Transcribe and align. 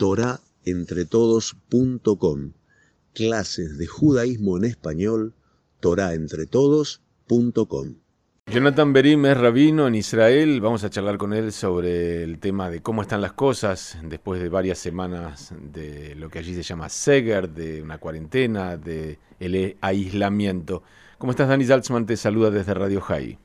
torahentretodos.com. 0.00 2.52
Clases 3.14 3.76
de 3.76 3.86
judaísmo 3.86 4.56
en 4.56 4.64
español, 4.64 5.34
torahentretodos.com. 5.80 7.96
Jonathan 8.46 8.94
Berim 8.94 9.26
es 9.26 9.36
rabino 9.36 9.86
en 9.86 9.94
Israel. 9.94 10.62
Vamos 10.62 10.84
a 10.84 10.90
charlar 10.90 11.18
con 11.18 11.34
él 11.34 11.52
sobre 11.52 12.22
el 12.22 12.38
tema 12.38 12.70
de 12.70 12.80
cómo 12.80 13.02
están 13.02 13.20
las 13.20 13.34
cosas 13.34 13.98
después 14.02 14.40
de 14.40 14.48
varias 14.48 14.78
semanas 14.78 15.54
de 15.60 16.14
lo 16.14 16.30
que 16.30 16.38
allí 16.38 16.54
se 16.54 16.62
llama 16.62 16.88
Seger, 16.88 17.50
de 17.50 17.82
una 17.82 17.98
cuarentena, 17.98 18.78
de 18.78 19.18
el 19.38 19.76
aislamiento. 19.82 20.82
¿Cómo 21.18 21.32
estás, 21.32 21.48
Dani 21.48 21.64
Salzman? 21.64 22.06
Te 22.06 22.16
saluda 22.16 22.50
desde 22.50 22.72
Radio 22.72 23.02
High. 23.02 23.36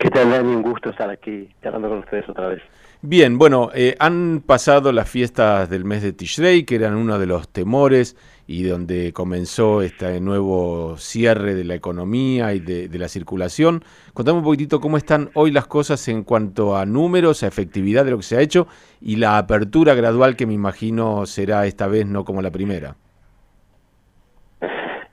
¿Qué 0.00 0.10
tal, 0.10 0.30
Dani? 0.30 0.48
Un 0.48 0.62
gusto 0.62 0.90
estar 0.90 1.08
aquí 1.08 1.48
charlando 1.62 1.90
con 1.90 1.98
ustedes 1.98 2.28
otra 2.28 2.48
vez. 2.48 2.60
Bien, 3.06 3.36
bueno, 3.36 3.68
eh, 3.74 3.96
han 3.98 4.42
pasado 4.46 4.90
las 4.90 5.10
fiestas 5.10 5.68
del 5.68 5.84
mes 5.84 6.02
de 6.02 6.14
Tishrei, 6.14 6.64
que 6.64 6.76
eran 6.76 6.94
uno 6.94 7.18
de 7.18 7.26
los 7.26 7.50
temores 7.50 8.16
y 8.46 8.62
donde 8.62 9.12
comenzó 9.12 9.82
este 9.82 10.22
nuevo 10.22 10.96
cierre 10.96 11.54
de 11.54 11.64
la 11.64 11.74
economía 11.74 12.54
y 12.54 12.60
de, 12.60 12.88
la 12.98 13.08
circulación. 13.08 13.84
Contame 14.14 14.38
un 14.38 14.44
poquitito 14.44 14.80
cómo 14.80 14.96
están 14.96 15.30
hoy 15.34 15.50
las 15.50 15.66
cosas 15.66 16.08
en 16.08 16.22
cuanto 16.24 16.78
a 16.78 16.86
números, 16.86 17.42
a 17.42 17.46
efectividad 17.46 18.06
de 18.06 18.12
lo 18.12 18.16
que 18.16 18.22
se 18.22 18.38
ha 18.38 18.40
hecho 18.40 18.68
y 19.02 19.16
la 19.16 19.36
apertura 19.36 19.92
gradual 19.92 20.34
que 20.34 20.46
me 20.46 20.54
imagino 20.54 21.26
será 21.26 21.66
esta 21.66 21.86
vez 21.86 22.06
no 22.06 22.24
como 22.24 22.40
la 22.40 22.52
primera. 22.52 22.96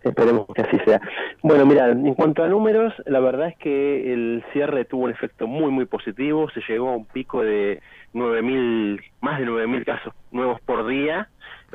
Esperemos 0.04 0.48
que 0.56 0.62
así 0.62 0.78
sea. 0.86 1.00
Bueno, 1.44 1.66
mira, 1.66 1.90
en 1.90 2.14
cuanto 2.16 2.44
a 2.44 2.48
números, 2.48 2.94
la 3.06 3.20
verdad 3.20 3.50
es 3.50 3.58
que 3.58 4.14
el 4.14 4.44
cierre 4.52 4.86
tuvo 4.86 5.04
un 5.04 5.12
efecto 5.12 5.48
muy, 5.48 5.72
muy 5.72 5.86
positivo. 5.86 6.50
Se 6.52 6.62
llegó 6.68 6.90
a 6.90 6.96
un 6.96 7.06
pico 7.06 7.44
de 7.44 7.82
9.000, 8.14 9.00
más 9.22 9.40
de 9.40 9.46
9.000 9.46 9.86
casos 9.86 10.14
nuevos 10.32 10.60
por 10.62 10.88
día 10.88 11.30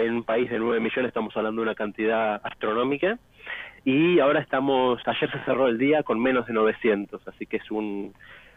en 0.05 0.15
un 0.15 0.25
país 0.25 0.51
de 0.51 0.59
9 0.59 0.81
millones 0.81 1.09
estamos 1.09 1.37
hablando 1.37 1.63
de 1.63 1.69
una 1.69 1.75
cantidad 1.75 2.41
astronómica. 2.45 3.19
Y 3.85 4.19
ahora 4.19 4.41
estamos, 4.41 5.01
ayer 5.07 5.31
se 5.31 5.39
cerró 5.45 5.69
el 5.69 5.79
día 5.79 6.03
con 6.03 6.21
menos 6.21 6.47
de 6.47 6.53
900, 6.53 7.27
así 7.29 7.47
que 7.47 7.59
es 7.59 7.71
un, 7.71 8.13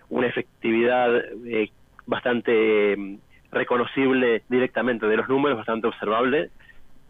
una 0.10 0.28
efectividad 0.28 1.16
eh, 1.46 1.70
bastante 2.08 2.98
mm, 2.98 3.18
reconocible 3.52 4.42
directamente 4.50 5.06
de 5.06 5.18
los 5.18 5.30
números, 5.30 5.58
bastante 5.58 5.88
observable. 5.88 6.50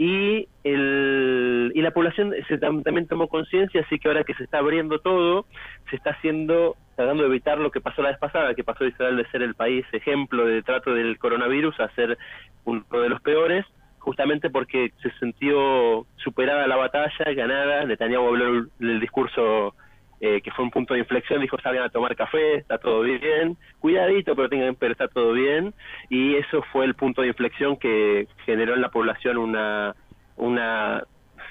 Y, 0.02 0.48
el, 0.64 1.74
y 1.76 1.82
la 1.82 1.92
población 1.92 2.34
se, 2.48 2.58
también 2.58 3.06
tomó 3.06 3.28
conciencia, 3.28 3.82
así 3.82 4.00
que 4.00 4.08
ahora 4.08 4.24
que 4.24 4.34
se 4.34 4.46
está 4.46 4.60
abriendo 4.60 5.00
todo, 5.00 5.46
se 5.90 5.98
está 5.98 6.12
haciendo, 6.12 6.78
tratando 6.96 7.24
de 7.24 7.30
evitar 7.30 7.58
lo 7.58 7.70
que 7.70 7.82
pasó 7.82 8.02
la 8.02 8.12
vez 8.12 8.18
pasada, 8.18 8.56
que 8.56 8.64
pasó 8.64 8.86
Israel 8.86 9.18
de 9.18 9.28
ser 9.28 9.42
el 9.42 9.56
país 9.56 9.86
ejemplo 9.92 10.46
de 10.46 10.64
trato 10.64 10.94
del 10.94 11.20
coronavirus 11.20 11.78
a 11.82 11.94
ser 11.96 12.18
uno 12.64 12.86
de 12.90 13.10
los 13.10 13.22
peores, 13.22 13.66
justamente 13.98 14.50
porque 14.50 14.94
se 15.04 15.12
sintió 15.20 16.06
superada 16.16 16.66
la 16.66 16.78
batalla, 16.78 17.34
ganada. 17.36 17.84
Netanyahu 17.84 18.26
habló 18.26 18.68
el 18.80 19.00
discurso 19.02 19.76
eh, 20.22 20.42
que 20.42 20.52
fue 20.52 20.66
un 20.66 20.72
punto 20.72 20.94
de 20.94 21.00
inflexión, 21.00 21.42
dijo 21.42 21.58
salgan 21.60 21.84
a 21.84 21.90
tomar 21.90 22.16
café, 22.16 22.56
está 22.56 22.78
todo 22.78 23.02
bien, 23.02 23.58
cuidadito, 23.80 24.36
pero, 24.36 24.50
tengan, 24.50 24.76
pero 24.76 24.92
está 24.92 25.08
todo 25.08 25.34
bien. 25.34 25.74
Y 26.10 26.36
eso 26.36 26.62
fue 26.72 26.86
el 26.86 26.96
punto 26.96 27.22
de 27.22 27.30
inflexión 27.30 27.78
que 27.78 28.28
generó 28.46 28.76
en 28.76 28.82
la 28.82 28.90
población 28.90 29.38
una, 29.38 29.96
una 30.36 31.04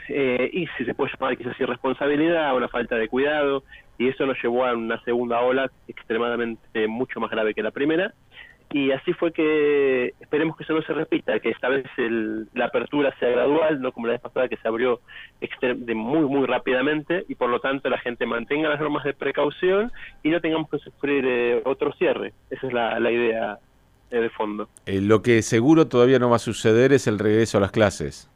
eh, 0.08 0.50
y 0.52 0.66
si 0.76 0.84
se 0.84 0.94
puede 0.94 1.12
llamar 1.12 1.36
quizás 1.36 1.58
irresponsabilidad, 1.60 2.54
una 2.56 2.68
falta 2.68 2.96
de 2.96 3.08
cuidado, 3.08 3.64
y 3.98 4.08
eso 4.08 4.26
nos 4.26 4.40
llevó 4.42 4.64
a 4.64 4.74
una 4.74 5.00
segunda 5.02 5.40
ola 5.40 5.70
extremadamente 5.86 6.86
mucho 6.86 7.20
más 7.20 7.30
grave 7.30 7.54
que 7.54 7.62
la 7.62 7.70
primera 7.70 8.14
y 8.70 8.90
así 8.92 9.14
fue 9.14 9.32
que 9.32 10.14
esperemos 10.20 10.56
que 10.56 10.64
eso 10.64 10.74
no 10.74 10.82
se 10.82 10.92
repita, 10.92 11.40
que 11.40 11.50
esta 11.50 11.68
vez 11.68 11.86
la 12.52 12.66
apertura 12.66 13.14
sea 13.18 13.30
gradual, 13.30 13.80
no 13.80 13.92
como 13.92 14.06
la 14.06 14.14
vez 14.14 14.20
pasada 14.20 14.48
que 14.48 14.58
se 14.58 14.68
abrió 14.68 15.00
de 15.40 15.94
muy 15.94 16.26
muy 16.26 16.46
rápidamente 16.46 17.24
y 17.28 17.34
por 17.34 17.48
lo 17.48 17.60
tanto 17.60 17.88
la 17.88 17.98
gente 17.98 18.26
mantenga 18.26 18.68
las 18.68 18.80
normas 18.80 19.04
de 19.04 19.14
precaución 19.14 19.90
y 20.22 20.28
no 20.28 20.40
tengamos 20.40 20.68
que 20.68 20.78
sufrir 20.78 21.24
eh, 21.26 21.62
otro 21.64 21.92
cierre. 21.94 22.34
Esa 22.50 22.66
es 22.66 22.72
la, 22.74 23.00
la 23.00 23.10
idea 23.10 23.58
eh, 24.10 24.20
de 24.20 24.30
fondo. 24.30 24.68
Eh, 24.84 25.00
lo 25.00 25.22
que 25.22 25.40
seguro 25.40 25.88
todavía 25.88 26.18
no 26.18 26.28
va 26.28 26.36
a 26.36 26.40
suceder 26.40 26.92
es 26.92 27.06
el 27.06 27.18
regreso 27.18 27.56
a 27.56 27.62
las 27.62 27.70
clases. 27.70 28.30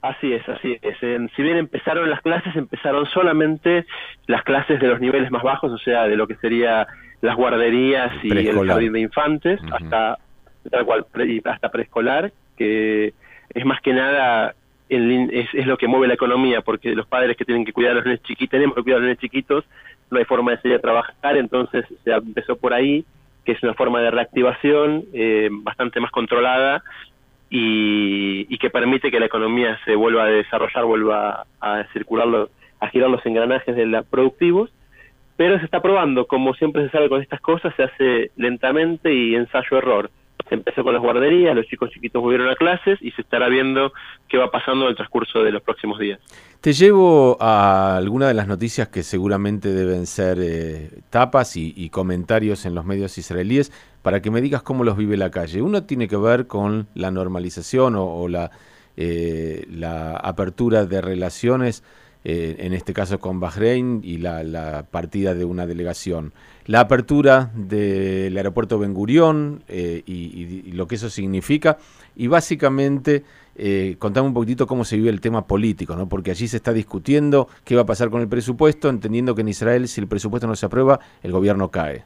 Así 0.00 0.32
es, 0.32 0.48
así 0.48 0.78
es. 0.82 0.96
si 0.98 1.42
bien 1.42 1.58
empezaron 1.58 2.10
las 2.10 2.20
clases, 2.22 2.56
empezaron 2.56 3.06
solamente 3.06 3.86
las 4.26 4.42
clases 4.42 4.80
de 4.80 4.88
los 4.88 5.00
niveles 5.00 5.30
más 5.30 5.44
bajos, 5.44 5.70
o 5.70 5.78
sea, 5.78 6.08
de 6.08 6.16
lo 6.16 6.26
que 6.26 6.34
sería 6.36 6.88
las 7.22 7.36
guarderías 7.36 8.12
y 8.22 8.30
el 8.36 8.66
jardín 8.66 8.92
de 8.92 9.00
infantes, 9.00 9.60
hasta 9.72 10.18
tal 10.70 10.84
cual, 10.84 11.06
hasta 11.44 11.70
preescolar, 11.70 12.32
que 12.56 13.14
es 13.54 13.64
más 13.64 13.80
que 13.80 13.92
nada 13.92 14.54
es, 14.88 15.48
es, 15.54 15.66
lo 15.66 15.78
que 15.78 15.86
mueve 15.86 16.08
la 16.08 16.14
economía, 16.14 16.60
porque 16.60 16.94
los 16.94 17.06
padres 17.06 17.36
que 17.36 17.44
tienen 17.44 17.64
que 17.64 17.72
cuidar 17.72 17.92
a 17.92 17.94
los 17.94 18.04
niños 18.04 18.22
chiquitos, 18.24 18.50
tenemos 18.50 18.74
que 18.74 18.82
cuidar 18.82 18.98
a 18.98 19.00
los 19.00 19.06
niños 19.06 19.20
chiquitos, 19.20 19.64
no 20.10 20.18
hay 20.18 20.24
forma 20.24 20.50
de 20.50 20.60
salir 20.60 20.76
a 20.76 20.80
trabajar, 20.80 21.36
entonces 21.36 21.86
se 22.04 22.10
empezó 22.10 22.56
por 22.56 22.74
ahí, 22.74 23.04
que 23.44 23.52
es 23.52 23.62
una 23.62 23.74
forma 23.74 24.00
de 24.00 24.10
reactivación 24.10 25.04
eh, 25.12 25.48
bastante 25.50 26.00
más 26.00 26.10
controlada 26.10 26.82
y, 27.50 28.46
y, 28.48 28.58
que 28.58 28.70
permite 28.70 29.10
que 29.10 29.20
la 29.20 29.26
economía 29.26 29.78
se 29.84 29.94
vuelva 29.94 30.24
a 30.24 30.28
desarrollar, 30.28 30.84
vuelva 30.84 31.46
a 31.60 31.84
circular, 31.92 32.48
a 32.80 32.88
girar 32.88 33.10
los 33.10 33.24
engranajes 33.26 33.76
de 33.76 33.86
la 33.86 34.02
productivos 34.02 34.70
pero 35.42 35.58
se 35.58 35.64
está 35.64 35.82
probando, 35.82 36.28
como 36.28 36.54
siempre 36.54 36.84
se 36.84 36.90
sabe 36.90 37.08
con 37.08 37.20
estas 37.20 37.40
cosas, 37.40 37.74
se 37.74 37.82
hace 37.82 38.30
lentamente 38.36 39.12
y 39.12 39.34
ensayo-error. 39.34 40.08
Se 40.48 40.54
empezó 40.54 40.84
con 40.84 40.94
las 40.94 41.02
guarderías, 41.02 41.56
los 41.56 41.66
chicos 41.66 41.90
chiquitos 41.90 42.22
volvieron 42.22 42.48
a 42.48 42.54
clases 42.54 42.96
y 43.02 43.10
se 43.10 43.22
estará 43.22 43.48
viendo 43.48 43.92
qué 44.28 44.38
va 44.38 44.52
pasando 44.52 44.84
en 44.84 44.90
el 44.90 44.94
transcurso 44.94 45.42
de 45.42 45.50
los 45.50 45.60
próximos 45.60 45.98
días. 45.98 46.20
Te 46.60 46.72
llevo 46.72 47.38
a 47.40 47.96
alguna 47.96 48.28
de 48.28 48.34
las 48.34 48.46
noticias 48.46 48.86
que 48.86 49.02
seguramente 49.02 49.72
deben 49.72 50.06
ser 50.06 50.38
eh, 50.40 50.90
tapas 51.10 51.56
y, 51.56 51.90
comentarios 51.90 52.64
en 52.64 52.76
los 52.76 52.84
medios 52.84 53.18
israelíes 53.18 53.72
para 54.02 54.22
que 54.22 54.30
me 54.30 54.42
digas 54.42 54.62
cómo 54.62 54.84
los 54.84 54.96
vive 54.96 55.16
la 55.16 55.32
calle. 55.32 55.60
Uno 55.60 55.82
tiene 55.82 56.06
que 56.06 56.16
ver 56.16 56.46
con 56.46 56.86
la 56.94 57.10
normalización 57.10 57.96
o, 57.96 58.28
eh, 58.96 59.66
la 59.68 60.12
apertura 60.18 60.86
de 60.86 61.00
relaciones 61.00 61.82
eh, 62.24 62.56
en 62.60 62.72
este 62.72 62.92
caso 62.92 63.18
con 63.18 63.40
Bahrein 63.40 64.00
y 64.04 64.18
la, 64.18 64.84
partida 64.90 65.34
de 65.34 65.44
una 65.44 65.66
delegación. 65.66 66.32
La 66.66 66.80
apertura 66.80 67.50
del 67.54 68.36
aeropuerto 68.36 68.78
Ben 68.78 68.94
Gurión 68.94 69.64
eh, 69.68 70.02
y, 70.06 70.70
lo 70.72 70.86
que 70.86 70.94
eso 70.94 71.10
significa. 71.10 71.78
Y 72.14 72.28
básicamente, 72.28 73.24
eh, 73.56 73.96
contame 73.98 74.28
un 74.28 74.34
poquitito 74.34 74.66
cómo 74.68 74.84
se 74.84 74.96
vive 74.96 75.10
el 75.10 75.20
tema 75.20 75.46
político, 75.46 75.96
¿no? 75.96 76.08
porque 76.08 76.30
allí 76.30 76.46
se 76.46 76.58
está 76.58 76.72
discutiendo 76.72 77.48
qué 77.64 77.74
va 77.74 77.82
a 77.82 77.86
pasar 77.86 78.10
con 78.10 78.20
el 78.20 78.28
presupuesto, 78.28 78.88
entendiendo 78.88 79.34
que 79.34 79.40
en 79.40 79.48
Israel, 79.48 79.88
si 79.88 80.00
el 80.00 80.06
presupuesto 80.06 80.46
no 80.46 80.54
se 80.54 80.66
aprueba, 80.66 81.00
el 81.22 81.32
gobierno 81.32 81.70
cae. 81.70 82.04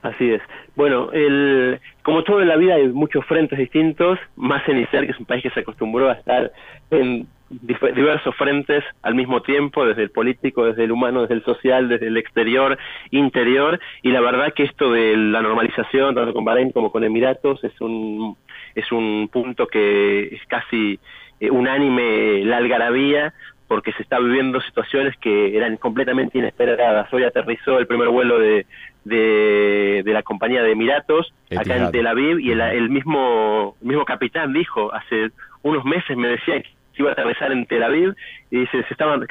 Así 0.00 0.30
es. 0.30 0.42
Bueno, 0.76 1.12
el, 1.12 1.80
como 2.02 2.24
todo 2.24 2.40
en 2.42 2.48
la 2.48 2.56
vida 2.56 2.74
hay 2.74 2.88
muchos 2.88 3.24
frentes 3.26 3.58
distintos, 3.58 4.18
más 4.36 4.66
en 4.68 4.78
Israel, 4.78 5.06
que 5.06 5.12
es 5.12 5.18
un 5.18 5.24
país 5.24 5.42
que 5.42 5.50
se 5.50 5.60
acostumbró 5.60 6.10
a 6.10 6.14
estar 6.14 6.52
en 6.90 7.26
diversos 7.62 8.34
frentes 8.36 8.84
al 9.02 9.14
mismo 9.14 9.42
tiempo, 9.42 9.86
desde 9.86 10.02
el 10.02 10.10
político, 10.10 10.64
desde 10.64 10.84
el 10.84 10.92
humano, 10.92 11.22
desde 11.22 11.34
el 11.34 11.44
social, 11.44 11.88
desde 11.88 12.08
el 12.08 12.16
exterior, 12.16 12.78
interior, 13.10 13.80
y 14.02 14.10
la 14.10 14.20
verdad 14.20 14.52
que 14.54 14.64
esto 14.64 14.92
de 14.92 15.16
la 15.16 15.42
normalización, 15.42 16.14
tanto 16.14 16.32
con 16.32 16.44
Bahrein 16.44 16.72
como 16.72 16.90
con 16.90 17.04
Emiratos, 17.04 17.62
es 17.64 17.80
un, 17.80 18.36
es 18.74 18.90
un 18.92 19.28
punto 19.32 19.66
que 19.66 20.34
es 20.34 20.46
casi 20.46 20.98
eh, 21.40 21.50
unánime 21.50 22.44
la 22.44 22.58
algarabía, 22.58 23.34
porque 23.66 23.92
se 23.92 24.02
está 24.02 24.18
viviendo 24.18 24.60
situaciones 24.60 25.16
que 25.16 25.56
eran 25.56 25.76
completamente 25.78 26.38
inesperadas. 26.38 27.12
Hoy 27.12 27.24
aterrizó 27.24 27.78
el 27.78 27.86
primer 27.86 28.08
vuelo 28.08 28.38
de, 28.38 28.66
de, 29.04 30.02
la 30.04 30.22
compañía 30.22 30.62
de 30.62 30.72
Emiratos 30.72 31.32
acá 31.56 31.76
en 31.76 31.90
Tel 31.90 32.06
Aviv 32.06 32.38
y 32.40 32.52
el, 32.52 32.60
el 32.60 32.90
mismo, 32.90 33.76
el 33.80 33.88
mismo 33.88 34.04
capitán 34.04 34.52
dijo 34.52 34.92
hace 34.92 35.30
unos 35.62 35.84
meses 35.84 36.16
me 36.16 36.28
decía 36.28 36.60
que 36.62 36.68
iba 37.02 37.10
a 37.10 37.12
aterrizar 37.12 37.52
en 37.52 37.66
Tel 37.66 37.82
Aviv 37.82 38.14
y 38.50 38.66
se 38.66 38.80
estaban, 38.90 39.26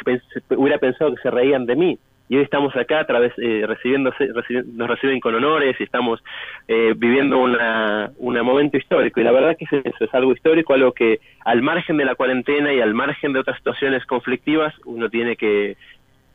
hubiera 0.58 0.78
pensado 0.78 1.14
que 1.16 1.22
se 1.22 1.32
reían 1.32 1.66
de 1.66 1.76
mí. 1.76 2.00
Y 2.30 2.38
hoy 2.38 2.44
estamos 2.44 2.76
acá 2.76 3.02
a 3.02 3.06
través, 3.06 3.34
eh, 3.38 3.66
recibiéndose, 3.68 4.30
nos 4.74 4.90
reciben 4.90 5.20
con 5.20 5.36
honores 5.36 5.76
y 5.80 5.84
estamos 5.84 6.24
eh, 6.68 6.94
viviendo 6.96 7.38
una, 7.38 8.12
un 8.18 8.40
momento 8.40 8.78
histórico. 8.78 9.20
Y 9.20 9.24
la 9.24 9.32
verdad 9.32 9.58
que 9.58 9.66
es 9.66 9.86
eso, 9.86 10.06
es 10.06 10.14
algo 10.14 10.32
histórico, 10.32 10.74
algo 10.74 10.94
que 10.94 11.20
al 11.44 11.62
margen 11.62 11.98
de 11.98 12.06
la 12.06 12.16
cuarentena 12.16 12.74
y 12.74 12.80
al 12.80 12.94
margen 12.94 13.34
de 13.34 13.40
otras 13.40 13.58
situaciones 13.58 14.06
conflictivas, 14.06 14.74
uno 14.86 15.10
tiene 15.10 15.36
que 15.36 15.76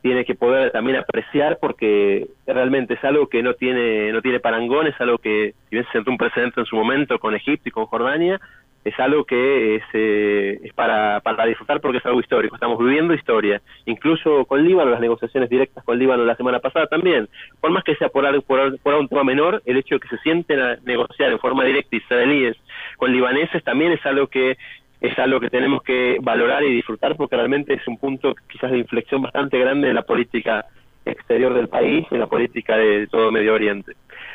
tiene 0.01 0.25
que 0.25 0.37
poder 0.37 0.71
también 0.71 0.97
apreciar 0.97 1.59
porque 1.61 2.29
realmente 2.47 2.95
es 2.95 3.03
algo 3.03 3.27
que 3.29 3.43
no 3.43 3.55
tiene 3.55 4.13
no 4.13 4.23
tiene 4.23 4.39
parangón, 4.39 4.87
es 4.87 5.01
algo 5.01 5.19
que 5.19 5.55
si 5.69 5.77
bien 5.77 5.85
se 5.87 5.93
sentó 5.93 6.13
un 6.13 6.19
precedente 6.19 6.61
en 6.61 6.67
su 6.67 6.77
momento 6.77 7.19
con 7.19 7.35
Egipto 7.35 7.69
y 7.69 7.73
con 7.73 7.87
Jordania, 7.87 8.41
es 8.89 8.99
algo 8.99 9.25
que 9.25 9.77
es, 9.77 9.83
eh, 9.93 10.61
es 10.63 10.73
para, 10.73 11.21
para 11.21 11.47
disfrutar 11.47 11.81
porque 11.81 11.99
es 11.99 12.07
algo 12.07 12.21
histórico. 12.21 12.55
Estamos 12.55 12.79
viviendo 12.79 13.15
historia. 13.15 13.61
Incluso 13.87 14.45
con 14.47 14.65
Líbano, 14.65 14.91
las 14.91 15.01
negociaciones 15.01 15.51
directas 15.51 15.85
con 15.85 15.99
Líbano 15.99 16.25
la 16.25 16.37
semana 16.37 16.61
pasada 16.61 16.87
también. 16.87 17.29
Por 17.61 17.71
más 17.71 17.85
que 17.85 17.97
sea 17.97 18.09
por, 18.09 18.43
por, 18.45 18.79
por 18.79 18.95
un 18.95 19.09
tema 19.09 19.25
menor, 19.25 19.63
el 19.67 19.77
hecho 19.77 19.97
de 19.97 20.01
que 20.01 20.09
se 20.09 20.19
sienten 20.19 20.61
a 20.61 20.77
negociar 20.85 21.31
en 21.31 21.39
forma 21.39 21.65
directa 21.65 21.97
israelíes 21.97 22.57
con 22.97 23.13
libaneses 23.13 23.63
también 23.63 23.93
es 23.93 24.05
algo 24.07 24.27
que 24.27 24.57
es 25.01 25.17
algo 25.19 25.39
que 25.39 25.51
tenemos 25.51 25.83
que 25.83 26.19
valorar 26.21 26.65
y 26.65 26.75
disfrutar 26.75 27.15
porque 27.17 27.37
realmente 27.37 27.75
es 27.75 27.87
un 27.87 27.99
punto 27.99 28.35
quizás 28.49 28.73
de 28.73 28.79
inflexión 28.79 29.23
bastante 29.23 29.57
grande 29.57 29.89
en 29.89 29.95
la 29.95 30.03
política 30.03 30.67
exterior 31.05 31.55
del 31.55 31.69
país, 31.69 32.05
en 32.11 32.19
la 32.19 32.27
política 32.27 32.77
de 32.77 33.07
todo 33.07 33.31
Medio 33.31 33.55
Oriente. 33.55 33.93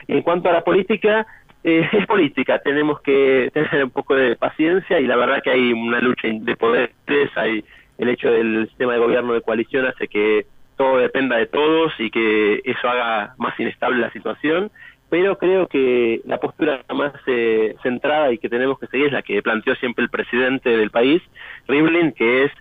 Y 0.07 0.13
en 0.13 0.21
cuanto 0.21 0.49
a 0.49 0.53
la 0.53 0.63
política, 0.63 1.27
eh, 1.63 1.87
es 1.93 2.05
política, 2.05 2.59
tenemos 2.59 3.01
que 3.01 3.49
tener 3.53 3.85
un 3.85 3.91
poco 3.91 4.15
de 4.15 4.35
paciencia 4.35 4.99
y 4.99 5.07
la 5.07 5.15
verdad 5.15 5.41
que 5.43 5.51
hay 5.51 5.73
una 5.73 5.99
lucha 5.99 6.27
de 6.31 6.55
poderes, 6.55 6.91
hay 7.35 7.63
el 7.97 8.09
hecho 8.09 8.31
del 8.31 8.67
sistema 8.67 8.93
de 8.93 8.99
gobierno 8.99 9.33
de 9.33 9.41
coalición 9.41 9.85
hace 9.85 10.07
que 10.07 10.45
todo 10.75 10.97
dependa 10.97 11.37
de 11.37 11.45
todos 11.45 11.93
y 11.99 12.09
que 12.09 12.61
eso 12.65 12.89
haga 12.89 13.35
más 13.37 13.57
inestable 13.59 13.99
la 13.99 14.11
situación, 14.11 14.71
pero 15.09 15.37
creo 15.37 15.67
que 15.67 16.21
la 16.25 16.39
postura 16.39 16.83
más 16.93 17.13
eh, 17.27 17.75
centrada 17.83 18.31
y 18.31 18.39
que 18.39 18.49
tenemos 18.49 18.79
que 18.79 18.87
seguir 18.87 19.07
es 19.07 19.13
la 19.13 19.21
que 19.21 19.43
planteó 19.43 19.75
siempre 19.75 20.03
el 20.03 20.09
presidente 20.09 20.75
del 20.75 20.89
país, 20.89 21.21
Rivlin, 21.67 22.13
que 22.13 22.45
es 22.45 22.51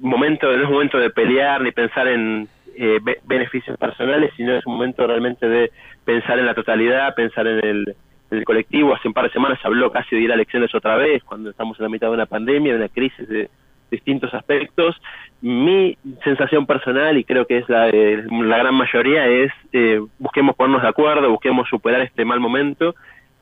momento 0.00 0.54
no 0.54 0.64
es 0.64 0.70
momento 0.70 0.98
de 0.98 1.08
pelear 1.08 1.62
ni 1.62 1.72
pensar 1.72 2.06
en 2.08 2.48
eh, 2.76 3.00
beneficios 3.24 3.78
personales, 3.78 4.30
sino 4.36 4.54
es 4.54 4.66
un 4.66 4.74
momento 4.74 5.06
realmente 5.06 5.48
de 5.48 5.70
pensar 6.04 6.38
en 6.38 6.44
la 6.44 6.54
totalidad, 6.54 7.14
pensar 7.14 7.46
en 7.46 7.64
el 7.64 7.96
el 8.30 8.44
colectivo 8.44 8.94
hace 8.94 9.08
un 9.08 9.14
par 9.14 9.24
de 9.24 9.32
semanas 9.32 9.58
se 9.60 9.66
habló 9.66 9.90
casi 9.90 10.16
de 10.16 10.22
ir 10.22 10.30
a 10.30 10.34
elecciones 10.34 10.74
otra 10.74 10.96
vez, 10.96 11.22
cuando 11.24 11.50
estamos 11.50 11.78
en 11.78 11.84
la 11.84 11.88
mitad 11.88 12.08
de 12.08 12.14
una 12.14 12.26
pandemia, 12.26 12.72
de 12.72 12.78
una 12.78 12.88
crisis 12.88 13.28
de 13.28 13.48
distintos 13.90 14.34
aspectos. 14.34 14.96
Mi 15.40 15.96
sensación 16.24 16.66
personal, 16.66 17.16
y 17.18 17.24
creo 17.24 17.46
que 17.46 17.58
es 17.58 17.68
la 17.68 17.86
de 17.86 18.24
la 18.30 18.58
gran 18.58 18.74
mayoría, 18.74 19.26
es 19.26 19.52
eh, 19.72 20.00
busquemos 20.18 20.56
ponernos 20.56 20.82
de 20.82 20.88
acuerdo, 20.88 21.30
busquemos 21.30 21.68
superar 21.68 22.00
este 22.02 22.24
mal 22.24 22.40
momento 22.40 22.94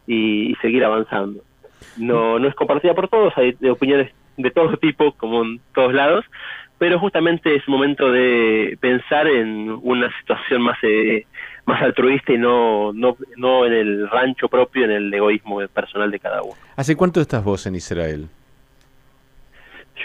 y, 0.07 0.55
seguir 0.61 0.85
avanzando. 0.85 1.43
No, 1.97 2.39
no 2.39 2.49
es 2.49 2.55
compartida 2.55 2.95
por 2.95 3.09
todos, 3.09 3.33
hay 3.37 3.57
opiniones 3.69 4.13
de 4.37 4.51
todo 4.51 4.77
tipo, 4.77 5.13
como 5.13 5.43
en 5.43 5.61
todos 5.75 5.95
lados, 5.95 6.25
pero 6.79 6.99
justamente 6.99 7.55
es 7.55 7.67
momento 7.69 8.11
de 8.11 8.77
pensar 8.81 9.27
en 9.27 9.71
una 9.83 10.11
situación 10.21 10.63
más 10.63 10.77
eh, 10.83 11.27
más 11.67 11.83
altruista 11.83 12.33
y 12.33 12.39
no, 12.39 12.93
no, 12.93 13.17
no 13.37 13.65
en 13.67 13.73
el 13.73 14.11
rancho 14.11 14.49
propio, 14.49 14.85
en 14.85 14.91
el 14.91 15.15
egoísmo 15.15 15.61
personal 15.69 16.11
de 16.11 16.19
cada 16.19 16.43
uno. 16.43 16.55
¿Hace 16.77 16.97
cuánto 16.97 17.21
estás 17.21 17.43
vos 17.43 17.67
en 17.67 17.75
Israel? 17.75 18.29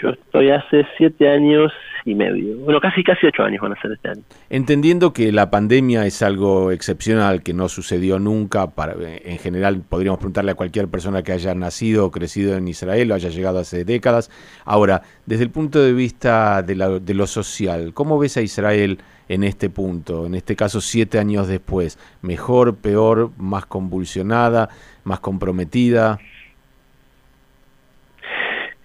Yo 0.00 0.10
estoy 0.10 0.50
hace 0.50 0.86
siete 0.96 1.28
años 1.28 1.72
y 2.04 2.14
medio. 2.14 2.56
Bueno, 2.58 2.80
casi 2.80 3.02
casi 3.02 3.26
ocho 3.26 3.42
años 3.42 3.60
van 3.60 3.72
a 3.72 3.80
ser 3.80 3.92
este 3.92 4.08
año. 4.08 4.22
Entendiendo 4.48 5.12
que 5.12 5.32
la 5.32 5.50
pandemia 5.50 6.06
es 6.06 6.22
algo 6.22 6.70
excepcional, 6.70 7.42
que 7.42 7.52
no 7.52 7.68
sucedió 7.68 8.18
nunca, 8.18 8.68
para, 8.70 8.94
en 8.98 9.38
general 9.38 9.82
podríamos 9.86 10.18
preguntarle 10.18 10.52
a 10.52 10.54
cualquier 10.54 10.88
persona 10.88 11.22
que 11.22 11.32
haya 11.32 11.54
nacido 11.54 12.06
o 12.06 12.10
crecido 12.10 12.56
en 12.56 12.68
Israel 12.68 13.12
o 13.12 13.14
haya 13.14 13.28
llegado 13.28 13.58
hace 13.58 13.84
décadas. 13.84 14.30
Ahora, 14.64 15.02
desde 15.26 15.44
el 15.44 15.50
punto 15.50 15.82
de 15.82 15.92
vista 15.92 16.62
de, 16.62 16.76
la, 16.76 16.88
de 16.98 17.14
lo 17.14 17.26
social, 17.26 17.92
¿cómo 17.92 18.18
ves 18.18 18.36
a 18.36 18.42
Israel 18.42 18.98
en 19.28 19.44
este 19.44 19.70
punto? 19.70 20.26
En 20.26 20.34
este 20.34 20.56
caso, 20.56 20.80
siete 20.80 21.18
años 21.18 21.48
después. 21.48 21.98
¿Mejor, 22.22 22.76
peor, 22.76 23.30
más 23.36 23.66
convulsionada, 23.66 24.70
más 25.04 25.20
comprometida? 25.20 26.18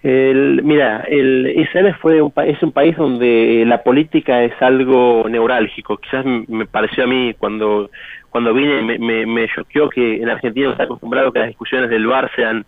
El, 0.06 0.62
mira, 0.62 1.04
el 1.08 1.52
Israel 1.58 1.96
fue 2.00 2.22
un, 2.22 2.32
es 2.46 2.62
un 2.62 2.72
país 2.72 2.96
donde 2.96 3.64
la 3.66 3.82
política 3.82 4.44
es 4.44 4.54
algo 4.62 5.26
neurálgico. 5.28 5.98
Quizás 5.98 6.24
me 6.24 6.68
pareció 6.68 7.06
a 7.06 7.08
mí 7.08 7.34
cuando 7.34 7.90
cuando 8.30 8.54
vine 8.54 8.84
me, 8.84 9.00
me, 9.00 9.26
me 9.26 9.48
choqueó 9.48 9.90
que 9.90 10.18
en 10.18 10.30
Argentina 10.30 10.70
está 10.70 10.84
acostumbrado 10.84 11.32
que 11.32 11.40
las 11.40 11.48
discusiones 11.48 11.90
del 11.90 12.06
bar 12.06 12.30
sean 12.36 12.68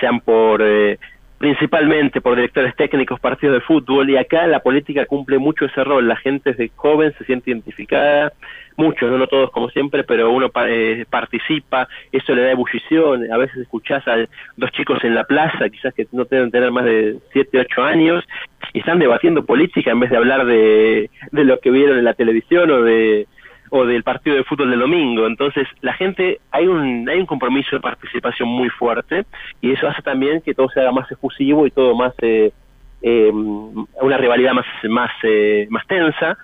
sean 0.00 0.20
por 0.20 0.62
eh, 0.62 0.98
principalmente 1.38 2.20
por 2.20 2.34
directores 2.34 2.74
técnicos, 2.74 3.20
partidos 3.20 3.54
de 3.54 3.60
fútbol, 3.60 4.10
y 4.10 4.16
acá 4.16 4.46
la 4.46 4.60
política 4.60 5.06
cumple 5.06 5.38
mucho 5.38 5.66
ese 5.66 5.84
rol. 5.84 6.08
La 6.08 6.16
gente 6.16 6.52
de 6.52 6.70
joven 6.74 7.14
se 7.16 7.24
siente 7.24 7.50
identificada, 7.50 8.32
muchos, 8.76 9.10
no, 9.10 9.26
todos 9.28 9.50
como 9.50 9.70
siempre, 9.70 10.02
pero 10.02 10.30
uno 10.32 10.50
eh, 10.66 11.04
participa, 11.08 11.88
eso 12.10 12.34
le 12.34 12.42
da 12.42 12.50
ebullición. 12.50 13.32
A 13.32 13.36
veces 13.36 13.58
escuchás 13.58 14.06
a 14.08 14.16
dos 14.56 14.72
chicos 14.72 15.02
en 15.04 15.14
la 15.14 15.24
plaza, 15.24 15.68
quizás 15.68 15.94
que 15.94 16.06
no 16.12 16.24
deben 16.24 16.50
tener 16.50 16.72
más 16.72 16.84
de 16.84 17.18
7, 17.32 17.60
8 17.60 17.82
años, 17.82 18.24
y 18.72 18.80
están 18.80 18.98
debatiendo 18.98 19.44
política 19.44 19.92
en 19.92 20.00
vez 20.00 20.10
de 20.10 20.16
hablar 20.16 20.44
de, 20.44 21.10
de 21.30 21.44
lo 21.44 21.60
que 21.60 21.70
vieron 21.70 21.98
en 21.98 22.04
la 22.04 22.14
televisión 22.14 22.70
o 22.70 22.82
de 22.82 23.26
o 23.70 23.84
del 23.84 24.02
partido 24.02 24.36
de 24.36 24.44
fútbol 24.44 24.70
del 24.70 24.80
domingo. 24.80 25.26
Entonces, 25.26 25.66
la 25.80 25.92
gente, 25.94 26.40
hay 26.50 26.66
un, 26.66 27.08
hay 27.08 27.18
un 27.18 27.26
compromiso 27.26 27.76
de 27.76 27.80
participación 27.80 28.48
muy 28.48 28.68
fuerte 28.70 29.24
y 29.60 29.72
eso 29.72 29.88
hace 29.88 30.02
también 30.02 30.40
que 30.40 30.54
todo 30.54 30.68
se 30.68 30.80
haga 30.80 30.92
más 30.92 31.10
efusivo 31.10 31.66
y 31.66 31.70
todo 31.70 31.94
más, 31.94 32.14
eh, 32.22 32.52
eh, 33.02 33.30
una 33.32 34.16
rivalidad 34.16 34.52
más, 34.52 34.66
más, 34.88 35.10
eh, 35.22 35.66
más 35.70 35.86
tensa. 35.86 36.36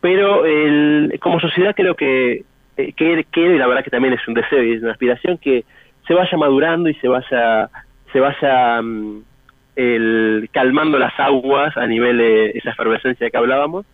Pero 0.00 0.44
el, 0.44 1.18
como 1.20 1.40
sociedad 1.40 1.74
creo 1.74 1.94
que, 1.94 2.44
eh, 2.76 2.92
que, 2.92 3.24
y 3.34 3.58
la 3.58 3.66
verdad 3.66 3.82
que 3.82 3.90
también 3.90 4.14
es 4.14 4.28
un 4.28 4.34
deseo 4.34 4.62
y 4.62 4.74
es 4.74 4.82
una 4.82 4.92
aspiración, 4.92 5.38
que 5.38 5.64
se 6.06 6.14
vaya 6.14 6.36
madurando 6.36 6.88
y 6.88 6.94
se 6.94 7.08
vaya, 7.08 7.68
se 8.12 8.20
vaya 8.20 8.82
mm, 8.82 9.22
el, 9.76 10.48
calmando 10.52 10.98
las 10.98 11.18
aguas 11.18 11.76
a 11.76 11.86
nivel 11.86 12.18
de 12.18 12.50
esa 12.50 12.70
efervescencia 12.70 13.30
que 13.30 13.36
hablábamos 13.36 13.86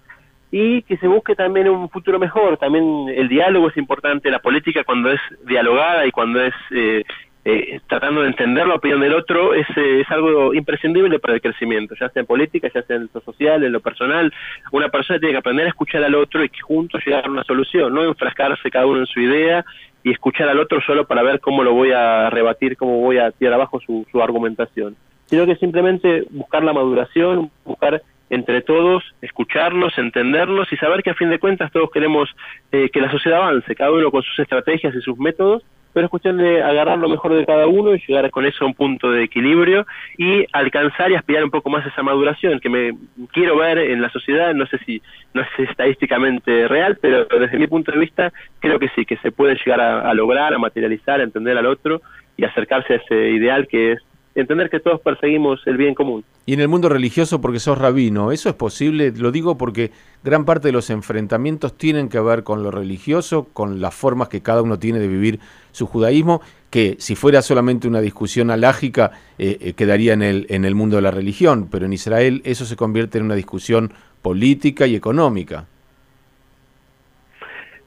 y 0.55 0.83
que 0.83 0.99
se 0.99 1.09
busque 1.09 1.35
también 1.35 1.69
un 1.71 1.89
futuro 1.89 2.19
mejor. 2.19 2.59
También 2.59 3.09
el 3.09 3.29
diálogo 3.29 3.71
es 3.71 3.77
importante, 3.79 4.31
la 4.31 4.39
política 4.39 4.85
cuando 4.85 5.11
es 5.11 5.21
dialogada 5.47 6.07
y 6.07 6.11
cuando 6.13 6.43
es 6.43 6.55
eh, 6.71 7.03
eh, 7.45 7.81
tratando 7.89 8.21
de 8.21 8.29
entender 8.29 8.69
la 8.69 8.75
opinión 8.75 9.01
del 9.01 9.15
otro 9.15 9.55
es, 9.55 9.67
eh, 9.77 10.03
es 10.03 10.11
algo 10.11 10.53
imprescindible 10.53 11.19
para 11.19 11.35
el 11.35 11.41
crecimiento, 11.41 11.95
ya 11.99 12.11
sea 12.11 12.21
en 12.21 12.27
política, 12.27 12.71
ya 12.73 12.83
sea 12.83 12.97
en 12.97 13.09
lo 13.13 13.21
social, 13.23 13.65
en 13.65 13.73
lo 13.73 13.81
personal. 13.81 14.31
Una 14.73 14.91
persona 14.91 15.19
tiene 15.19 15.33
que 15.33 15.39
aprender 15.39 15.65
a 15.65 15.71
escuchar 15.71 16.05
al 16.05 16.15
otro 16.15 16.45
y 16.45 16.51
que 16.51 16.61
juntos 16.61 17.03
llegar 17.05 17.27
a 17.27 17.31
una 17.31 17.45
solución, 17.45 17.95
no 17.95 18.05
enfrascarse 18.05 18.71
cada 18.71 18.87
uno 18.87 19.01
en 19.01 19.07
su 19.07 19.21
idea 19.21 19.65
y 20.05 20.11
escuchar 20.11 20.51
al 20.51 20.61
otro 20.61 20.83
solo 20.83 21.07
para 21.07 21.23
ver 21.23 21.41
cómo 21.41 21.65
lo 21.65 21.73
voy 21.73 21.93
a 21.93 22.29
rebatir, 22.29 22.77
cómo 22.77 23.01
voy 23.01 23.17
a 23.17 23.31
tirar 23.31 23.55
abajo 23.55 23.81
su, 23.81 24.07
su 24.13 24.23
argumentación. 24.23 24.97
Sino 25.27 25.47
que 25.47 25.57
simplemente 25.57 26.27
buscar 26.31 26.63
la 26.63 26.75
maduración, 26.75 27.51
buscar 27.65 28.03
entre 28.33 28.63
todos, 28.63 29.05
escucharlos, 29.21 29.99
entenderlos 29.99 30.73
y 30.73 30.77
saber 30.79 31.03
que 31.03 31.11
a 31.11 31.15
fin 31.15 31.29
de 31.29 31.39
cuentas 31.39 31.71
todos 31.71 31.91
queremos 31.91 32.35
eh, 32.73 32.89
que 32.91 33.03
la 33.03 33.11
sociedad 33.11 33.43
avance, 33.43 33.75
cada 33.75 33.93
uno 33.93 34.11
con 34.11 34.23
sus 34.23 34.39
estrategias 34.39 34.95
y 34.95 35.03
sus 35.03 35.19
métodos, 35.19 35.63
pero 35.93 36.07
es 36.07 36.11
cuestión 36.11 36.39
de 36.39 36.63
agarrar 36.63 36.97
lo 36.97 37.11
mejor 37.11 37.35
de 37.35 37.45
cada 37.45 37.67
uno 37.67 37.95
y 37.95 38.03
llegar 38.09 38.31
con 38.31 38.47
eso 38.47 38.65
a 38.65 38.69
un 38.69 38.73
punto 38.73 39.11
de 39.11 39.25
equilibrio 39.25 39.87
y 40.17 40.47
alcanzar 40.55 41.11
y 41.11 41.15
aspirar 41.15 41.45
un 41.45 41.51
poco 41.51 41.69
más 41.69 41.85
a 41.85 41.91
esa 41.91 42.03
maduración 42.03 42.59
que 42.59 42.71
me 42.71 42.95
quiero 43.33 43.59
ver 43.59 43.77
en 43.77 44.01
la 44.01 44.09
sociedad, 44.09 44.55
no 44.55 44.65
sé 44.65 44.79
si 44.87 45.03
no 45.35 45.43
es 45.43 45.49
estadísticamente 45.69 46.69
real, 46.69 46.97
pero 47.03 47.27
desde 47.27 47.59
mi 47.59 47.67
punto 47.67 47.93
de 47.93 47.99
vista 47.99 48.33
creo 48.61 48.79
que 48.79 48.89
sí, 48.97 49.05
que 49.05 49.19
se 49.19 49.31
puede 49.31 49.57
llegar 49.57 49.83
a, 49.83 50.09
a 50.09 50.15
lograr, 50.15 50.55
a 50.55 50.59
materializar, 50.59 51.21
a 51.21 51.25
entender 51.25 51.59
al 51.59 51.67
otro 51.67 52.01
y 52.39 52.45
acercarse 52.45 52.95
a 52.95 52.97
ese 52.97 53.29
ideal 53.29 53.69
que 53.69 53.93
es 53.93 54.03
entender 54.35 54.71
que 54.71 54.81
todos 54.81 55.01
perseguimos 55.01 55.61
el 55.67 55.77
bien 55.77 55.95
común. 55.95 56.25
Y 56.47 56.55
en 56.55 56.61
el 56.61 56.69
mundo 56.69 56.89
religioso, 56.89 57.41
porque 57.41 57.61
sos 57.61 57.79
rabino, 57.79 58.33
¿eso 58.33 58.49
es 58.49 58.55
posible? 58.55 59.13
Lo 59.17 59.31
digo 59.31 59.59
porque 59.59 59.91
gran 60.25 60.45
parte 60.45 60.69
de 60.69 60.73
los 60.73 60.91
enfrentamientos 60.91 61.77
tienen 61.77 62.09
que 62.09 62.21
ver 62.21 62.43
con 62.43 62.63
lo 62.63 62.71
religioso, 62.71 63.49
con 63.53 63.81
las 63.81 63.95
formas 63.95 64.29
que 64.29 64.43
cada 64.43 64.63
uno 64.63 64.79
tiene 64.79 64.99
de 64.99 65.09
vivir 65.09 65.41
su 65.73 65.87
judaísmo, 65.87 66.41
que 66.71 66.97
si 66.99 67.15
fuera 67.15 67.43
solamente 67.43 67.87
una 67.87 68.01
discusión 68.01 68.51
alágica 68.51 69.13
eh, 69.39 69.59
eh, 69.61 69.73
quedaría 69.75 70.15
en 70.15 70.23
el, 70.23 70.47
en 70.49 70.65
el 70.65 70.75
mundo 70.75 70.97
de 70.97 71.03
la 71.03 71.11
religión, 71.11 71.69
pero 71.71 71.87
en 71.87 71.93
Israel 71.93 72.41
eso 72.45 72.65
se 72.65 72.77
convierte 72.77 73.19
en 73.19 73.25
una 73.25 73.35
discusión 73.35 73.93
política 74.23 74.87
y 74.87 74.95
económica. 74.95 75.67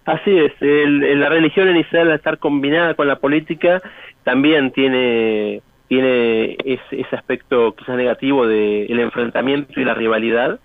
Así 0.05 0.37
es, 0.37 0.53
la 0.61 1.29
religión 1.29 1.67
en 1.67 1.77
Israel 1.77 2.09
al 2.09 2.17
estar 2.17 2.37
combinada 2.37 2.93
con 2.93 3.07
la 3.07 3.17
política 3.17 3.81
también 4.23 4.71
tiene 4.71 5.63
tiene 5.87 6.57
ese, 6.65 7.15
aspecto 7.15 7.75
quizás 7.75 7.95
negativo 7.95 8.47
del 8.47 8.91
el 8.91 8.99
enfrentamiento 8.99 9.79
y 9.79 9.85
la 9.85 9.93
rivalidad. 9.93 10.59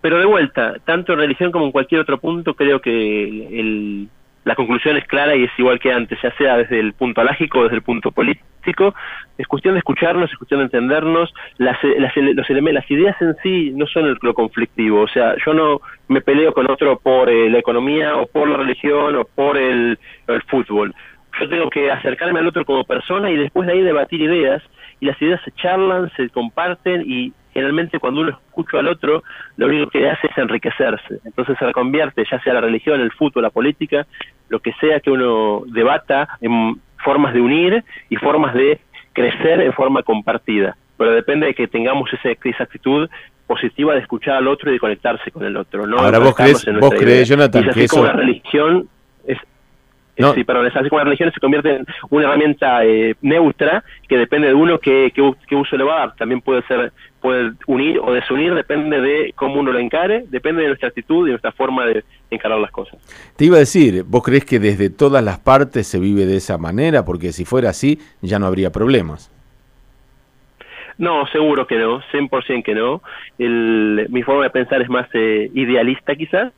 Pero 0.00 0.18
de 0.18 0.26
vuelta, 0.26 0.74
tanto 0.84 1.12
en 1.12 1.18
religión 1.18 1.50
como 1.50 1.66
en 1.66 1.72
cualquier 1.72 2.00
otro 2.00 2.18
punto, 2.18 2.54
creo 2.54 2.80
que 2.80 2.90
el, 3.58 4.08
la 4.44 4.54
conclusión 4.54 4.96
es 4.96 5.06
clara 5.06 5.34
y 5.34 5.44
es 5.44 5.50
igual 5.58 5.80
que 5.80 5.92
antes, 5.92 6.18
ya 6.22 6.30
sea 6.36 6.58
desde 6.58 6.78
el 6.78 6.92
punto 6.92 7.20
alágico 7.20 7.60
o 7.60 7.62
desde 7.64 7.76
el 7.76 7.82
punto 7.82 8.12
político. 8.12 8.94
Es 9.36 9.46
cuestión 9.46 9.74
de 9.74 9.78
escucharnos, 9.78 10.30
es 10.30 10.38
cuestión 10.38 10.60
de 10.60 10.64
entendernos. 10.64 11.32
Las, 11.58 11.78
las, 11.82 12.14
los 12.16 12.48
las 12.50 12.90
ideas 12.90 13.16
en 13.20 13.34
sí 13.42 13.72
no 13.74 13.86
son 13.86 14.18
lo 14.20 14.34
conflictivo. 14.34 15.02
O 15.02 15.08
sea, 15.08 15.34
yo 15.44 15.54
no 15.54 15.80
me 16.08 16.20
peleo 16.20 16.52
con 16.52 16.70
otro 16.70 16.98
por 16.98 17.30
eh, 17.30 17.50
la 17.50 17.58
economía 17.58 18.16
o 18.16 18.26
por 18.26 18.48
la 18.48 18.58
religión 18.58 19.16
o 19.16 19.24
por 19.24 19.56
el, 19.56 19.98
el 20.28 20.42
fútbol 20.42 20.94
yo 21.40 21.48
tengo 21.48 21.70
que 21.70 21.90
acercarme 21.90 22.40
al 22.40 22.46
otro 22.46 22.64
como 22.64 22.84
persona 22.84 23.30
y 23.30 23.36
después 23.36 23.66
de 23.66 23.74
ahí 23.74 23.82
debatir 23.82 24.20
ideas 24.20 24.62
y 25.00 25.06
las 25.06 25.20
ideas 25.20 25.40
se 25.44 25.50
charlan, 25.52 26.10
se 26.16 26.28
comparten 26.30 27.02
y 27.06 27.32
generalmente 27.52 27.98
cuando 27.98 28.22
uno 28.22 28.30
escucha 28.30 28.78
al 28.78 28.88
otro, 28.88 29.22
lo 29.56 29.66
único 29.66 29.90
que 29.90 30.08
hace 30.08 30.26
es 30.26 30.38
enriquecerse. 30.38 31.20
Entonces 31.24 31.56
se 31.58 31.72
convierte, 31.72 32.24
ya 32.30 32.40
sea 32.40 32.54
la 32.54 32.60
religión, 32.60 33.00
el 33.00 33.12
fútbol, 33.12 33.42
la 33.44 33.50
política, 33.50 34.06
lo 34.48 34.60
que 34.60 34.72
sea 34.74 35.00
que 35.00 35.10
uno 35.10 35.62
debata 35.66 36.28
en 36.40 36.80
formas 37.02 37.32
de 37.34 37.40
unir 37.40 37.84
y 38.08 38.16
formas 38.16 38.54
de 38.54 38.80
crecer 39.12 39.60
en 39.60 39.72
forma 39.72 40.02
compartida. 40.02 40.76
Pero 40.96 41.12
depende 41.12 41.46
de 41.46 41.54
que 41.54 41.68
tengamos 41.68 42.12
esa, 42.12 42.30
esa 42.30 42.64
actitud 42.64 43.08
positiva 43.46 43.94
de 43.94 44.00
escuchar 44.00 44.36
al 44.36 44.48
otro 44.48 44.70
y 44.70 44.74
de 44.74 44.80
conectarse 44.80 45.30
con 45.30 45.44
el 45.44 45.56
otro. 45.56 45.86
¿no? 45.86 45.98
Ahora 45.98 46.18
vos 46.18 46.34
crees, 46.34 46.64
vos 46.80 46.94
crees 46.98 47.28
Jonathan, 47.28 47.70
que 47.72 47.84
eso... 47.84 48.04
la 48.04 48.12
religión 48.12 48.88
no. 50.16 50.34
Sí, 50.34 50.44
perdón, 50.44 50.66
es 50.66 50.76
así 50.76 50.88
como 50.88 51.00
la 51.00 51.04
religión 51.04 51.32
se 51.32 51.40
convierte 51.40 51.76
en 51.76 51.86
una 52.10 52.24
herramienta 52.24 52.84
eh, 52.84 53.14
neutra 53.20 53.82
que 54.08 54.16
depende 54.16 54.48
de 54.48 54.54
uno 54.54 54.78
qué, 54.78 55.12
qué, 55.14 55.56
uso 55.56 55.76
le 55.76 55.84
va 55.84 55.96
a 55.96 55.98
dar. 56.00 56.16
También 56.16 56.40
puede 56.40 56.62
ser 56.62 56.92
puede 57.20 57.52
unir 57.66 57.98
o 58.00 58.12
desunir, 58.12 58.54
depende 58.54 59.00
de 59.00 59.32
cómo 59.34 59.58
uno 59.58 59.72
lo 59.72 59.78
encare, 59.78 60.26
depende 60.28 60.60
de 60.60 60.68
nuestra 60.68 60.88
actitud 60.88 61.26
y 61.26 61.30
nuestra 61.30 61.52
forma 61.52 61.86
de 61.86 62.04
encarar 62.30 62.58
las 62.58 62.70
cosas. 62.70 63.00
Te 63.36 63.46
iba 63.46 63.56
a 63.56 63.60
decir, 63.60 64.04
¿vos 64.06 64.22
crees 64.22 64.44
que 64.44 64.58
desde 64.58 64.90
todas 64.90 65.24
las 65.24 65.38
partes 65.38 65.86
se 65.86 65.98
vive 65.98 66.26
de 66.26 66.36
esa 66.36 66.58
manera? 66.58 67.06
Porque 67.06 67.32
si 67.32 67.46
fuera 67.46 67.70
así, 67.70 67.98
ya 68.20 68.38
no 68.38 68.44
habría 68.44 68.70
problemas. 68.70 69.32
No, 70.98 71.26
seguro 71.28 71.66
que 71.66 71.76
no, 71.76 72.02
100% 72.12 72.62
que 72.62 72.74
no. 72.74 73.02
El, 73.38 74.06
mi 74.10 74.22
forma 74.22 74.44
de 74.44 74.50
pensar 74.50 74.82
es 74.82 74.88
más 74.88 75.08
eh, 75.14 75.50
idealista 75.54 76.14
quizás, 76.14 76.52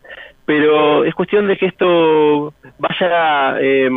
pero 0.46 1.04
es 1.04 1.14
cuestión 1.14 1.46
de 1.48 1.58
que 1.58 1.66
esto 1.66 2.54
vaya 2.78 3.60
eh, 3.60 3.90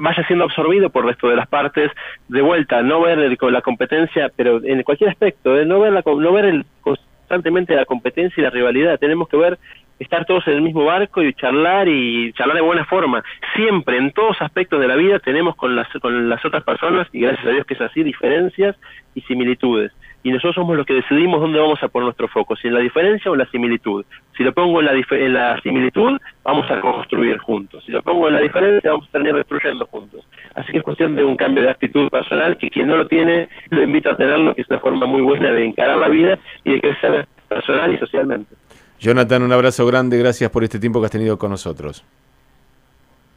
vaya 0.00 0.26
siendo 0.26 0.44
absorbido 0.44 0.90
por 0.90 1.04
el 1.04 1.10
resto 1.10 1.28
de 1.28 1.36
las 1.36 1.46
partes 1.46 1.92
de 2.28 2.42
vuelta 2.42 2.82
no 2.82 3.00
ver 3.02 3.18
el, 3.18 3.38
la 3.40 3.62
competencia 3.62 4.30
pero 4.34 4.60
en 4.64 4.82
cualquier 4.82 5.10
aspecto 5.10 5.56
¿eh? 5.56 5.64
no 5.64 5.78
ver 5.78 5.92
la, 5.92 6.02
no 6.04 6.32
ver 6.32 6.46
el, 6.46 6.64
constantemente 6.80 7.76
la 7.76 7.84
competencia 7.84 8.40
y 8.40 8.44
la 8.44 8.50
rivalidad 8.50 8.98
tenemos 8.98 9.28
que 9.28 9.36
ver 9.36 9.58
estar 9.98 10.24
todos 10.24 10.46
en 10.46 10.54
el 10.54 10.62
mismo 10.62 10.84
barco 10.84 11.22
y 11.22 11.34
charlar 11.34 11.88
y 11.88 12.32
charlar 12.32 12.56
de 12.56 12.62
buena 12.62 12.84
forma. 12.84 13.22
Siempre, 13.54 13.98
en 13.98 14.12
todos 14.12 14.40
aspectos 14.40 14.80
de 14.80 14.88
la 14.88 14.96
vida, 14.96 15.18
tenemos 15.18 15.56
con 15.56 15.74
las, 15.74 15.88
con 16.00 16.28
las 16.28 16.44
otras 16.44 16.62
personas, 16.62 17.08
y 17.12 17.20
gracias 17.20 17.46
a 17.46 17.50
Dios 17.50 17.66
que 17.66 17.74
es 17.74 17.80
así, 17.80 18.02
diferencias 18.02 18.76
y 19.14 19.20
similitudes. 19.22 19.92
Y 20.22 20.30
nosotros 20.30 20.56
somos 20.56 20.76
los 20.76 20.84
que 20.84 20.94
decidimos 20.94 21.40
dónde 21.40 21.60
vamos 21.60 21.82
a 21.82 21.88
poner 21.88 22.04
nuestro 22.04 22.28
foco, 22.28 22.56
si 22.56 22.66
en 22.66 22.74
la 22.74 22.80
diferencia 22.80 23.30
o 23.30 23.34
en 23.34 23.38
la 23.38 23.50
similitud. 23.50 24.04
Si 24.36 24.42
lo 24.42 24.52
pongo 24.52 24.80
en 24.80 24.86
la, 24.86 24.92
en 24.92 25.32
la 25.32 25.60
similitud, 25.62 26.18
vamos 26.42 26.70
a 26.70 26.80
construir 26.80 27.38
juntos. 27.38 27.84
Si 27.84 27.92
lo 27.92 28.02
pongo 28.02 28.28
en 28.28 28.34
la 28.34 28.40
diferencia, 28.40 28.90
vamos 28.90 29.08
a 29.08 29.12
terminar 29.12 29.36
destruyendo 29.36 29.86
juntos. 29.86 30.26
Así 30.54 30.72
que 30.72 30.78
es 30.78 30.84
cuestión 30.84 31.14
de 31.14 31.24
un 31.24 31.36
cambio 31.36 31.62
de 31.62 31.70
actitud 31.70 32.08
personal, 32.08 32.58
que 32.58 32.68
quien 32.68 32.88
no 32.88 32.96
lo 32.96 33.06
tiene, 33.06 33.48
lo 33.70 33.82
invito 33.82 34.10
a 34.10 34.16
tenerlo, 34.16 34.54
que 34.54 34.62
es 34.62 34.70
una 34.70 34.80
forma 34.80 35.06
muy 35.06 35.22
buena 35.22 35.50
de 35.52 35.64
encarar 35.64 35.98
la 35.98 36.08
vida 36.08 36.38
y 36.64 36.72
de 36.72 36.80
crecer 36.80 37.28
personal 37.48 37.94
y 37.94 37.98
socialmente. 37.98 38.54
Jonathan, 38.98 39.42
un 39.42 39.52
abrazo 39.52 39.86
grande, 39.86 40.18
gracias 40.18 40.50
por 40.50 40.64
este 40.64 40.80
tiempo 40.80 41.00
que 41.00 41.06
has 41.06 41.12
tenido 41.12 41.38
con 41.38 41.50
nosotros. 41.50 42.04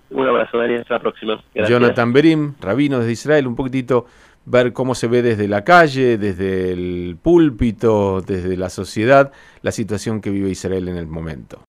Un 0.10 0.28
abrazo, 0.28 0.58
Daniel, 0.58 0.82
hasta 0.82 0.96
la 0.96 1.00
próxima. 1.00 1.42
Jonathan 1.56 2.12
Berim, 2.12 2.54
rabino 2.60 3.00
desde 3.00 3.14
Israel, 3.14 3.48
un 3.48 3.56
poquitito 3.56 4.08
ver 4.52 4.74
cómo 4.74 4.94
se 4.94 5.08
ve 5.08 5.22
desde 5.22 5.48
la 5.48 5.64
calle, 5.64 6.18
desde 6.18 6.72
el 6.72 7.18
púlpito, 7.22 8.22
desde 8.22 8.58
la 8.58 8.70
sociedad, 8.70 9.32
la 9.62 9.72
situación 9.72 10.22
que 10.22 10.30
vive 10.30 10.50
Israel 10.50 10.88
en 10.90 10.98
el 10.98 11.08
momento. 11.08 11.58